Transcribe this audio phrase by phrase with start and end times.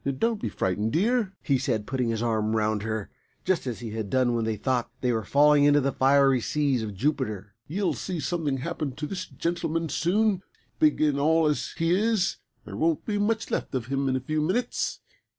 [0.17, 3.11] "Don't be frightened, dear!" he said, putting his arm round her,
[3.45, 6.81] just as he had done when they thought they were falling into the fiery seas
[6.81, 7.53] of Jupiter.
[7.67, 10.41] "You'll see something happen to this gentleman soon.
[10.79, 14.19] Big and all as he is there won't be much left of him in a
[14.21, 15.01] few minutes.